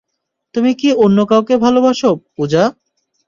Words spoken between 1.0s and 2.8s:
অন্য কাউকে ভালোবাসো, পূজা?